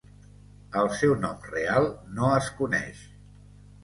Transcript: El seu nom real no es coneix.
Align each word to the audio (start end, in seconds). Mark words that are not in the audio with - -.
El 0.79 0.87
seu 1.01 1.11
nom 1.25 1.43
real 1.49 1.85
no 2.15 2.31
es 2.39 2.47
coneix. 2.63 3.05